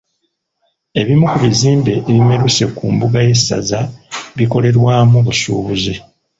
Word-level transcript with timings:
Ebimu 0.99 1.25
ku 1.31 1.37
bizimbe 1.43 1.89
ebimeruse 2.09 2.63
ku 2.75 2.85
mbuga 2.93 3.17
y’essaza 3.27 3.79
bikolerwamu 4.37 5.17
busuubuzi. 5.25 5.93